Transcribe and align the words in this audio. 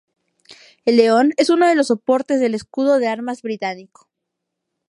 El 0.83 0.97
león 0.97 1.33
es 1.37 1.51
uno 1.51 1.67
de 1.67 1.75
los 1.75 1.85
soportes 1.85 2.39
del 2.39 2.55
escudo 2.55 2.97
de 2.97 3.05
armas 3.07 3.43
británico. 3.43 4.09